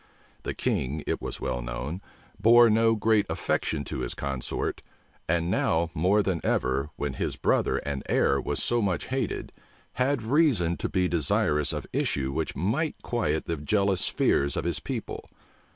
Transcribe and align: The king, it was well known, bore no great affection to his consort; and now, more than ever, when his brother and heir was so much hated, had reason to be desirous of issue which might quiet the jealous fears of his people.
The 0.41 0.55
king, 0.55 1.03
it 1.05 1.21
was 1.21 1.39
well 1.39 1.61
known, 1.61 2.01
bore 2.39 2.71
no 2.71 2.95
great 2.95 3.27
affection 3.29 3.83
to 3.83 3.99
his 3.99 4.15
consort; 4.15 4.81
and 5.29 5.51
now, 5.51 5.91
more 5.93 6.23
than 6.23 6.41
ever, 6.43 6.89
when 6.95 7.13
his 7.13 7.35
brother 7.35 7.77
and 7.85 8.01
heir 8.09 8.41
was 8.41 8.63
so 8.63 8.81
much 8.81 9.09
hated, 9.09 9.51
had 10.01 10.23
reason 10.23 10.75
to 10.77 10.89
be 10.89 11.07
desirous 11.07 11.71
of 11.71 11.85
issue 11.93 12.31
which 12.31 12.55
might 12.55 12.95
quiet 13.03 13.45
the 13.45 13.57
jealous 13.57 14.07
fears 14.07 14.57
of 14.57 14.63
his 14.65 14.79
people. 14.79 15.29